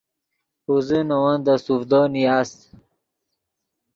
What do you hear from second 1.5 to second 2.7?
سوڤدو نیاست